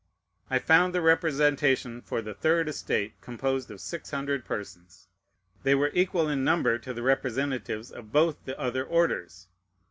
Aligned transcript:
I 0.49 0.57
found 0.57 0.95
the 0.95 1.01
representation 1.01 2.01
for 2.01 2.23
the 2.23 2.33
third 2.33 2.67
estate 2.67 3.21
composed 3.21 3.69
of 3.69 3.79
six 3.79 4.09
hundred 4.09 4.45
persons. 4.45 5.09
They 5.61 5.75
were 5.75 5.91
equal 5.93 6.27
in 6.27 6.43
number 6.43 6.79
to 6.79 6.91
the 6.91 7.03
representatives 7.03 7.91
of 7.91 8.11
both 8.11 8.43
the 8.45 8.59
other 8.59 8.83
orders. 8.83 9.47